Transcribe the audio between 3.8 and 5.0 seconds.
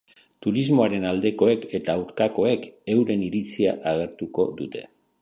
agertuko dute.